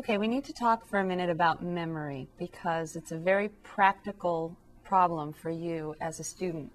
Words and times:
Okay, 0.00 0.16
we 0.16 0.28
need 0.28 0.44
to 0.44 0.54
talk 0.54 0.86
for 0.86 0.98
a 0.98 1.04
minute 1.04 1.28
about 1.28 1.62
memory 1.62 2.26
because 2.38 2.96
it's 2.96 3.12
a 3.12 3.18
very 3.18 3.50
practical 3.62 4.56
problem 4.82 5.34
for 5.34 5.50
you 5.50 5.94
as 6.00 6.18
a 6.18 6.24
student. 6.24 6.72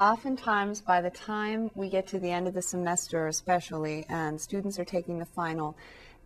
Oftentimes, 0.00 0.80
by 0.80 1.02
the 1.02 1.10
time 1.10 1.70
we 1.74 1.90
get 1.90 2.06
to 2.06 2.18
the 2.18 2.30
end 2.30 2.48
of 2.48 2.54
the 2.54 2.62
semester, 2.62 3.26
especially, 3.26 4.06
and 4.08 4.40
students 4.40 4.78
are 4.78 4.86
taking 4.86 5.18
the 5.18 5.26
final, 5.26 5.76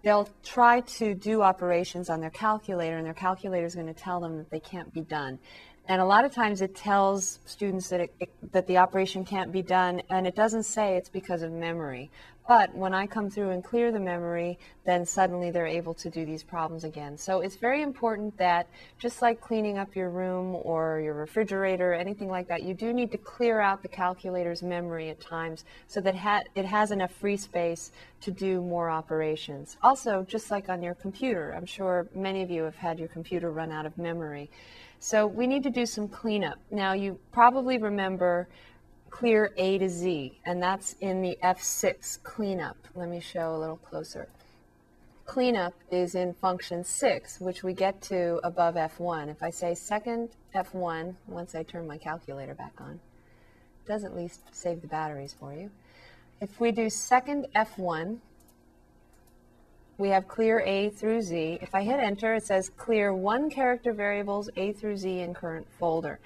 they'll 0.05 0.29
try 0.45 0.83
to 0.83 1.17
do 1.17 1.43
operations 1.43 2.09
on 2.09 2.21
their 2.21 2.31
calculator, 2.31 2.97
and 2.97 3.05
their 3.05 3.13
calculator 3.13 3.67
is 3.67 3.75
going 3.75 3.89
to 3.89 3.93
tell 3.93 4.21
them 4.21 4.37
that 4.37 4.49
they 4.49 4.61
can't 4.61 4.95
be 4.95 5.01
done. 5.01 5.41
And 5.89 6.03
a 6.03 6.05
lot 6.05 6.25
of 6.25 6.33
times 6.33 6.63
it 6.63 6.75
tells 6.75 7.39
students 7.47 7.89
that, 7.91 8.01
it, 8.01 8.15
it, 8.19 8.53
that 8.53 8.67
the 8.67 8.79
operation 8.79 9.25
can't 9.25 9.53
be 9.53 9.63
done, 9.63 10.03
and 10.11 10.27
it 10.27 10.35
doesn't 10.35 10.65
say 10.65 10.97
it's 10.97 11.09
because 11.09 11.43
of 11.43 11.53
memory. 11.53 12.11
But 12.49 12.73
when 12.77 12.95
I 12.95 13.09
come 13.09 13.29
through 13.29 13.51
and 13.51 13.63
clear 13.63 13.91
the 13.91 13.99
memory, 13.99 14.59
then 14.85 15.05
suddenly 15.05 15.51
they're 15.51 15.67
able 15.67 15.95
to 15.95 16.09
do 16.09 16.25
these 16.25 16.45
problems 16.45 16.85
again. 16.85 17.19
So 17.19 17.41
it's 17.41 17.57
very 17.57 17.83
important 17.83 18.37
that, 18.39 18.69
just 18.99 19.21
like 19.21 19.41
cleaning 19.41 19.79
up 19.79 19.97
your 19.97 20.11
room 20.11 20.57
or 20.63 21.01
your 21.01 21.15
refrigerator, 21.15 21.93
anything 21.93 22.29
like 22.29 22.47
that, 22.49 22.63
you 22.63 22.73
do 22.73 22.93
need 22.93 23.11
to 23.13 23.19
clear 23.19 23.61
out 23.61 23.83
the 23.83 23.89
calculator's 23.89 24.63
memory 24.63 25.09
at 25.09 25.21
times 25.21 25.65
so 25.89 26.01
that 26.01 26.15
ha 26.15 26.43
it 26.55 26.65
has 26.65 26.93
enough 26.93 27.13
free 27.13 27.37
space 27.37 27.91
to 28.21 28.31
do 28.31 28.61
more 28.61 28.91
operations. 28.91 29.77
Also, 29.83 30.25
just 30.29 30.51
like 30.51 30.69
on 30.69 30.83
your 30.83 30.95
computer, 30.95 31.53
I'm 31.53 31.67
sure 31.67 32.07
many 32.15 32.43
of 32.43 32.51
you 32.51 32.63
have 32.63 32.77
had 32.77 32.99
your 32.99 33.09
computer 33.09 33.51
run 33.51 33.73
out 33.73 33.87
of 33.87 33.99
memory. 33.99 34.51
So 34.99 35.27
we 35.27 35.47
need 35.47 35.63
to 35.63 35.71
do 35.71 35.87
some 35.87 36.09
cleanup. 36.09 36.59
Now, 36.71 36.93
you 36.93 37.19
probably 37.33 37.79
remember 37.79 38.49
clear 39.11 39.53
A 39.57 39.79
to 39.79 39.89
Z, 39.89 40.41
and 40.45 40.63
that's 40.63 40.95
in 41.01 41.23
the 41.23 41.39
F6 41.43 42.23
cleanup. 42.23 42.77
Let 42.95 43.09
me 43.09 43.21
show 43.21 43.55
a 43.55 43.59
little 43.59 43.77
closer. 43.79 44.29
Cleanup 45.25 45.75
is 45.91 46.15
in 46.15 46.35
function 46.35 46.85
6, 46.85 47.41
which 47.41 47.63
we 47.63 47.73
get 47.73 48.01
to 48.03 48.41
above 48.45 48.75
F1. 48.75 49.29
If 49.29 49.43
I 49.43 49.51
say 49.51 49.75
second 49.75 50.31
F1, 50.55 51.15
once 51.27 51.55
I 51.55 51.63
turn 51.63 51.87
my 51.87 51.99
calculator 51.99 52.55
back 52.55 52.75
on, 52.81 52.93
it 52.93 53.89
does 53.89 54.05
at 54.05 54.15
least 54.15 54.43
save 54.53 54.83
the 54.83 54.87
batteries 54.87 55.35
for 55.39 55.53
you. 55.53 55.71
If 56.41 56.61
we 56.61 56.71
do 56.71 56.91
second 56.91 57.47
F1, 57.55 58.19
we 59.99 60.09
have 60.11 60.29
clear 60.29 60.61
A 60.61 60.91
through 60.91 61.23
Z. 61.23 61.59
If 61.63 61.75
I 61.75 61.83
hit 61.83 62.01
enter, 62.01 62.35
it 62.35 62.45
says 62.45 62.69
clear 62.69 63.15
one 63.15 63.51
character 63.51 63.93
variables 63.93 64.51
A 64.57 64.73
through 64.73 64.97
Z 64.97 65.21
in 65.21 65.35
current 65.35 65.67
folder. 65.79 66.19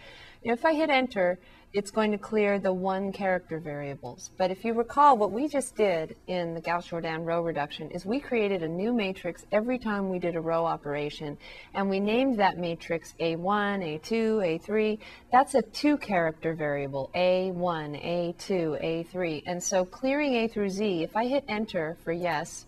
Now, 0.44 0.54
if 0.54 0.64
I 0.64 0.74
hit 0.74 0.90
enter, 0.90 1.38
it's 1.72 1.92
going 1.92 2.10
to 2.10 2.18
clear 2.18 2.58
the 2.58 2.72
one 2.72 3.12
character 3.12 3.60
variables. 3.60 4.30
But 4.36 4.50
if 4.50 4.64
you 4.64 4.72
recall, 4.72 5.16
what 5.16 5.30
we 5.30 5.46
just 5.46 5.76
did 5.76 6.16
in 6.26 6.54
the 6.54 6.60
Gauss-Jordan 6.60 7.24
row 7.24 7.42
reduction 7.42 7.90
is 7.92 8.04
we 8.04 8.18
created 8.18 8.64
a 8.64 8.68
new 8.68 8.92
matrix 8.92 9.46
every 9.52 9.78
time 9.78 10.08
we 10.08 10.18
did 10.18 10.34
a 10.34 10.40
row 10.40 10.66
operation, 10.66 11.38
and 11.74 11.88
we 11.88 12.00
named 12.00 12.40
that 12.40 12.58
matrix 12.58 13.14
A1, 13.20 14.00
A2, 14.00 14.60
A3. 14.60 14.98
That's 15.30 15.54
a 15.54 15.62
two 15.62 15.96
character 15.96 16.54
variable, 16.54 17.08
A1, 17.14 17.54
A2, 17.54 18.82
A3. 18.82 19.42
And 19.46 19.62
so 19.62 19.84
clearing 19.84 20.34
A 20.34 20.48
through 20.48 20.70
Z, 20.70 21.04
if 21.04 21.16
I 21.16 21.26
hit 21.26 21.44
enter 21.46 21.96
for 22.02 22.12
yes, 22.12 22.66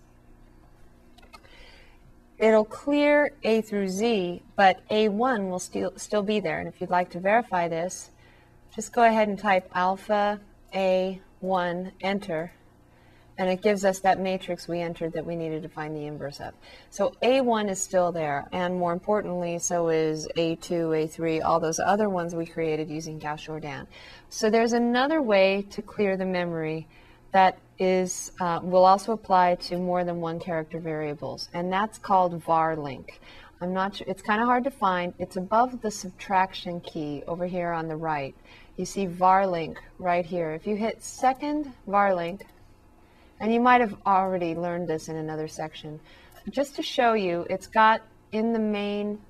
it'll 2.38 2.64
clear 2.64 3.32
A 3.42 3.60
through 3.60 3.88
Z, 3.88 4.42
but 4.56 4.86
A1 4.88 5.48
will 5.50 5.58
still, 5.58 5.92
still 5.96 6.22
be 6.22 6.40
there. 6.40 6.58
And 6.58 6.68
if 6.68 6.80
you'd 6.80 6.90
like 6.90 7.10
to 7.10 7.20
verify 7.20 7.68
this, 7.68 8.10
just 8.74 8.92
go 8.92 9.04
ahead 9.04 9.28
and 9.28 9.38
type 9.38 9.70
alpha 9.74 10.40
A1, 10.74 11.92
enter, 12.00 12.52
and 13.38 13.48
it 13.48 13.62
gives 13.62 13.84
us 13.84 14.00
that 14.00 14.20
matrix 14.20 14.68
we 14.68 14.80
entered 14.80 15.12
that 15.14 15.24
we 15.24 15.36
needed 15.36 15.62
to 15.62 15.68
find 15.68 15.96
the 15.96 16.06
inverse 16.06 16.40
of. 16.40 16.54
So 16.90 17.14
A1 17.22 17.70
is 17.70 17.82
still 17.82 18.12
there, 18.12 18.46
and 18.52 18.74
more 18.74 18.92
importantly, 18.92 19.58
so 19.58 19.88
is 19.88 20.28
A2, 20.36 20.58
A3, 20.60 21.42
all 21.44 21.58
those 21.58 21.80
other 21.80 22.08
ones 22.08 22.34
we 22.34 22.46
created 22.46 22.90
using 22.90 23.18
Gauss-Jordan. 23.18 23.86
So 24.28 24.50
there's 24.50 24.72
another 24.72 25.22
way 25.22 25.66
to 25.70 25.82
clear 25.82 26.16
the 26.16 26.26
memory 26.26 26.86
that 27.32 27.58
is 27.78 28.32
uh, 28.40 28.60
will 28.62 28.84
also 28.84 29.12
apply 29.12 29.56
to 29.56 29.76
more 29.76 30.04
than 30.04 30.20
one 30.20 30.38
character 30.38 30.78
variables, 30.78 31.48
and 31.52 31.72
that's 31.72 31.98
called 31.98 32.42
varlink. 32.44 33.12
I'm 33.60 33.72
not 33.72 33.96
sure, 33.96 34.06
it's 34.08 34.22
kind 34.22 34.40
of 34.40 34.46
hard 34.46 34.64
to 34.64 34.70
find. 34.70 35.14
It's 35.18 35.36
above 35.36 35.80
the 35.82 35.90
subtraction 35.90 36.80
key 36.80 37.22
over 37.26 37.46
here 37.46 37.72
on 37.72 37.88
the 37.88 37.96
right. 37.96 38.34
You 38.76 38.84
see 38.84 39.06
varlink 39.06 39.76
right 39.98 40.24
here. 40.24 40.52
If 40.52 40.66
you 40.66 40.76
hit 40.76 41.02
second 41.02 41.72
varlink, 41.88 42.42
and 43.40 43.52
you 43.52 43.60
might 43.60 43.80
have 43.80 43.96
already 44.06 44.54
learned 44.54 44.88
this 44.88 45.08
in 45.08 45.16
another 45.16 45.48
section, 45.48 46.00
just 46.50 46.76
to 46.76 46.82
show 46.82 47.14
you, 47.14 47.46
it's 47.50 47.66
got 47.66 48.02
in 48.32 48.52
the 48.52 48.58
main 48.58 49.20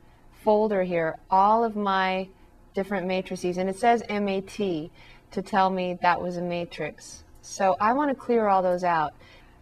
folder 0.44 0.82
here 0.82 1.18
all 1.30 1.64
of 1.64 1.76
my 1.76 2.28
different 2.74 3.06
matrices, 3.06 3.58
and 3.58 3.68
it 3.68 3.78
says 3.78 4.02
MAT 4.08 4.56
to 4.56 5.42
tell 5.42 5.70
me 5.70 5.98
that 6.02 6.20
was 6.20 6.36
a 6.36 6.42
matrix. 6.42 7.24
So 7.42 7.76
I 7.80 7.92
want 7.92 8.08
to 8.10 8.14
clear 8.14 8.46
all 8.46 8.62
those 8.62 8.84
out. 8.84 9.14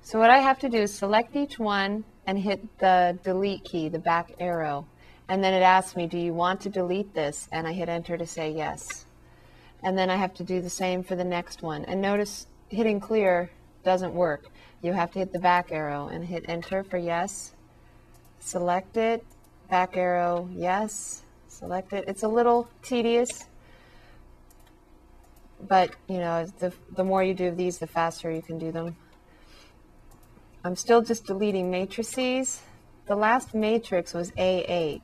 So 0.02 0.18
what 0.18 0.30
I 0.30 0.38
have 0.38 0.58
to 0.60 0.68
do 0.68 0.78
is 0.78 0.94
select 0.94 1.34
each 1.34 1.58
one 1.58 2.04
and 2.26 2.38
hit 2.38 2.78
the 2.78 3.18
delete 3.24 3.64
key, 3.64 3.88
the 3.88 3.98
back 3.98 4.32
arrow. 4.38 4.86
And 5.28 5.42
then 5.42 5.54
it 5.54 5.62
asks 5.62 5.96
me, 5.96 6.06
do 6.06 6.18
you 6.18 6.34
want 6.34 6.60
to 6.62 6.68
delete 6.68 7.14
this? 7.14 7.48
And 7.52 7.66
I 7.66 7.72
hit 7.72 7.88
enter 7.88 8.18
to 8.18 8.26
say 8.26 8.50
yes. 8.50 9.06
And 9.82 9.96
then 9.96 10.10
I 10.10 10.16
have 10.16 10.34
to 10.34 10.44
do 10.44 10.60
the 10.60 10.70
same 10.70 11.02
for 11.02 11.16
the 11.16 11.24
next 11.24 11.62
one. 11.62 11.86
And 11.86 12.02
notice 12.02 12.46
hitting 12.68 13.00
clear 13.00 13.50
doesn't 13.82 14.12
work. 14.12 14.46
You 14.82 14.92
have 14.92 15.10
to 15.12 15.18
hit 15.18 15.32
the 15.32 15.38
back 15.38 15.72
arrow 15.72 16.08
and 16.08 16.24
hit 16.24 16.44
enter 16.48 16.84
for 16.84 16.98
yes. 16.98 17.54
Select 18.40 18.96
it, 18.98 19.24
back 19.70 19.96
arrow, 19.96 20.48
yes. 20.52 21.22
Select 21.48 21.92
it. 21.92 22.04
It's 22.08 22.22
a 22.22 22.28
little 22.28 22.68
tedious 22.82 23.46
but 25.68 25.90
you 26.08 26.18
know, 26.18 26.46
the, 26.58 26.72
the 26.96 27.04
more 27.04 27.22
you 27.22 27.34
do 27.34 27.50
these, 27.50 27.78
the 27.78 27.86
faster 27.86 28.30
you 28.30 28.42
can 28.42 28.58
do 28.58 28.72
them. 28.72 28.96
I'm 30.64 30.76
still 30.76 31.02
just 31.02 31.26
deleting 31.26 31.70
matrices. 31.70 32.62
The 33.06 33.16
last 33.16 33.54
matrix 33.54 34.12
was 34.12 34.30
A8. 34.32 35.00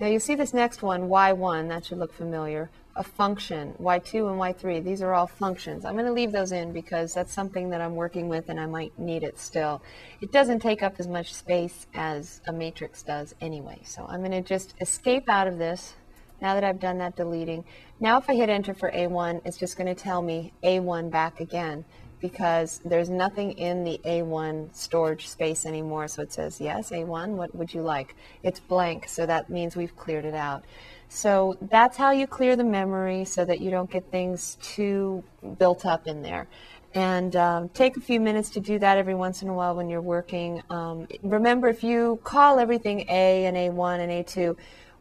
Now 0.00 0.06
you 0.06 0.20
see 0.20 0.34
this 0.34 0.54
next 0.54 0.82
one, 0.82 1.08
Y1, 1.08 1.68
that 1.68 1.84
should 1.84 1.98
look 1.98 2.12
familiar. 2.12 2.70
A 2.96 3.02
function, 3.02 3.74
Y2 3.80 4.30
and 4.30 4.40
Y3, 4.40 4.82
these 4.82 5.02
are 5.02 5.12
all 5.12 5.26
functions. 5.26 5.84
I'm 5.84 5.94
going 5.94 6.06
to 6.06 6.12
leave 6.12 6.32
those 6.32 6.52
in 6.52 6.72
because 6.72 7.14
that's 7.14 7.32
something 7.32 7.70
that 7.70 7.80
I'm 7.80 7.96
working 7.96 8.28
with 8.28 8.48
and 8.48 8.58
I 8.58 8.66
might 8.66 8.96
need 8.98 9.22
it 9.22 9.38
still. 9.38 9.82
It 10.20 10.32
doesn't 10.32 10.60
take 10.60 10.82
up 10.82 10.94
as 10.98 11.06
much 11.06 11.34
space 11.34 11.86
as 11.94 12.40
a 12.46 12.52
matrix 12.52 13.02
does 13.02 13.34
anyway. 13.40 13.80
So 13.84 14.06
I'm 14.08 14.20
going 14.20 14.32
to 14.32 14.40
just 14.40 14.74
escape 14.80 15.28
out 15.28 15.46
of 15.46 15.58
this 15.58 15.94
now 16.40 16.54
that 16.54 16.64
I've 16.64 16.80
done 16.80 16.98
that 16.98 17.16
deleting. 17.16 17.64
Now 18.00 18.18
if 18.18 18.28
I 18.28 18.34
hit 18.34 18.48
enter 18.48 18.74
for 18.74 18.90
A1, 18.90 19.42
it's 19.44 19.56
just 19.56 19.76
going 19.76 19.94
to 19.94 20.00
tell 20.00 20.22
me 20.22 20.52
A1 20.62 21.10
back 21.10 21.40
again 21.40 21.84
because 22.20 22.80
there's 22.84 23.08
nothing 23.08 23.52
in 23.52 23.84
the 23.84 24.00
A1 24.04 24.74
storage 24.74 25.28
space 25.28 25.64
anymore. 25.64 26.08
So 26.08 26.22
it 26.22 26.32
says, 26.32 26.60
yes, 26.60 26.90
A1, 26.90 27.30
what 27.30 27.54
would 27.54 27.72
you 27.72 27.82
like? 27.82 28.16
It's 28.42 28.60
blank, 28.60 29.08
so 29.08 29.26
that 29.26 29.48
means 29.48 29.76
we've 29.76 29.96
cleared 29.96 30.24
it 30.24 30.34
out. 30.34 30.64
So 31.08 31.56
that's 31.62 31.96
how 31.96 32.10
you 32.10 32.26
clear 32.26 32.56
the 32.56 32.64
memory 32.64 33.24
so 33.24 33.44
that 33.44 33.60
you 33.60 33.70
don't 33.70 33.90
get 33.90 34.10
things 34.10 34.58
too 34.60 35.22
built 35.58 35.86
up 35.86 36.06
in 36.06 36.22
there. 36.22 36.48
And 36.94 37.36
um, 37.36 37.68
take 37.70 37.96
a 37.96 38.00
few 38.00 38.18
minutes 38.18 38.50
to 38.50 38.60
do 38.60 38.78
that 38.78 38.98
every 38.98 39.14
once 39.14 39.42
in 39.42 39.48
a 39.48 39.54
while 39.54 39.74
when 39.74 39.88
you're 39.88 40.00
working. 40.00 40.62
Um, 40.70 41.06
remember, 41.22 41.68
if 41.68 41.84
you 41.84 42.18
call 42.24 42.58
everything 42.58 43.04
A 43.08 43.44
and 43.44 43.56
A1 43.56 44.00
and 44.00 44.10
A2, 44.10 44.56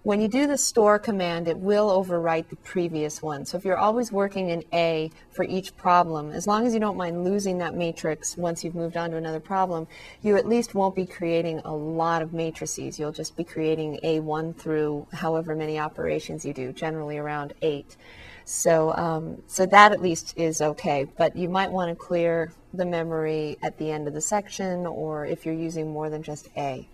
when 0.08 0.22
you 0.22 0.30
do 0.30 0.48
the 0.48 0.58
store 0.58 0.98
command, 0.98 1.50
it 1.50 1.58
will 1.58 1.90
overwrite 1.90 2.48
the 2.48 2.56
previous 2.56 3.22
one. 3.22 3.46
So 3.46 3.58
if 3.58 3.66
you're 3.66 3.78
always 3.78 4.10
working 4.10 4.52
in 4.52 4.64
A 4.72 5.12
for 5.32 5.44
each 5.44 5.76
problem, 5.76 6.32
as 6.32 6.48
long 6.48 6.66
as 6.66 6.74
you 6.74 6.80
don't 6.80 6.96
mind 6.96 7.26
losing 7.26 7.58
that 7.58 7.76
matrix 7.76 8.38
once 8.38 8.64
you've 8.64 8.74
moved 8.74 8.96
on 8.96 9.12
to 9.12 9.18
another 9.18 9.42
problem, 9.42 9.86
you 10.22 10.38
at 10.38 10.48
least 10.48 10.74
won't 10.74 10.96
be 10.96 11.06
creating 11.06 11.60
a 11.66 11.76
lot 11.76 12.22
of 12.22 12.32
matrices. 12.32 12.98
You'll 12.98 13.12
just 13.12 13.36
be 13.36 13.44
creating 13.44 14.00
A1 14.02 14.56
through 14.56 15.08
however 15.12 15.56
many 15.56 15.78
operations 15.78 16.46
you 16.46 16.54
do, 16.54 16.72
generally 16.72 17.18
around 17.18 17.54
eight. 17.62 17.98
So, 18.46 18.96
um, 18.96 19.44
so 19.48 19.66
that 19.66 19.92
at 19.92 20.02
least 20.02 20.34
is 20.38 20.62
okay, 20.62 21.06
but 21.18 21.36
you 21.36 21.50
might 21.50 21.70
want 21.70 21.90
to 21.90 21.96
clear 21.96 22.54
the 22.74 22.86
memory 22.86 23.58
at 23.62 23.78
the 23.78 23.92
end 23.92 24.08
of 24.08 24.14
the 24.14 24.22
section 24.22 24.86
or 24.86 25.26
if 25.26 25.46
you're 25.46 25.54
using 25.54 25.92
more 25.92 26.10
than 26.10 26.24
just 26.24 26.48
A. 26.56 26.88